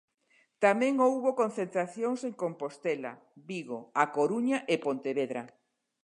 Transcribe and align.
Tamén 0.63 0.93
houbo 1.05 1.29
concentracións 1.41 2.19
en 2.29 2.33
Compostela, 2.43 3.11
Vigo, 3.49 3.79
A 4.03 4.03
Coruña 4.15 4.57
e 4.73 4.75
Pontevedra. 4.85 5.41